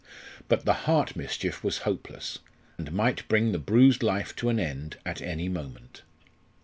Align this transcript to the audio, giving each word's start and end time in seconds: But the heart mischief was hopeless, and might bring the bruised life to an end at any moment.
But 0.47 0.65
the 0.65 0.73
heart 0.89 1.15
mischief 1.15 1.63
was 1.63 1.77
hopeless, 1.85 2.39
and 2.79 2.91
might 2.91 3.27
bring 3.27 3.51
the 3.51 3.59
bruised 3.59 4.01
life 4.01 4.35
to 4.37 4.49
an 4.49 4.59
end 4.59 4.97
at 5.05 5.21
any 5.21 5.47
moment. 5.47 6.01